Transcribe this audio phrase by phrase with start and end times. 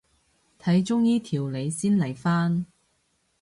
[0.59, 2.65] 睇中醫調理先嚟返